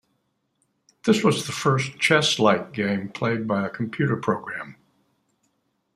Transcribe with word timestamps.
This 1.03 1.23
was 1.23 1.45
the 1.45 1.51
first 1.51 1.99
chess-like 1.99 2.71
game 2.73 3.09
played 3.09 3.47
by 3.47 3.63
a 3.63 3.69
computer 3.69 4.17
program. 4.17 4.77